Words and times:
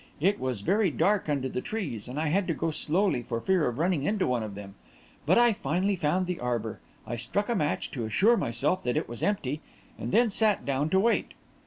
It 0.19 0.39
was 0.39 0.61
very 0.61 0.89
dark 0.89 1.29
under 1.29 1.47
the 1.47 1.61
trees, 1.61 2.07
and 2.07 2.19
I 2.19 2.29
had 2.29 2.47
to 2.47 2.55
go 2.55 2.71
slowly 2.71 3.21
for 3.21 3.39
fear 3.39 3.67
of 3.67 3.77
running 3.77 4.01
into 4.01 4.25
one 4.25 4.41
of 4.41 4.55
them. 4.55 4.73
But 5.27 5.37
I 5.37 5.53
finally 5.53 5.95
found 5.95 6.25
the 6.25 6.39
arbour. 6.39 6.79
I 7.05 7.17
struck 7.17 7.49
a 7.49 7.55
match 7.55 7.91
to 7.91 8.05
assure 8.05 8.35
myself 8.35 8.81
that 8.81 8.97
it 8.97 9.07
was 9.07 9.21
empty, 9.21 9.61
and 9.99 10.11
then 10.11 10.31
sat 10.31 10.65
down 10.65 10.89
to 10.89 10.99
wait. 10.99 11.33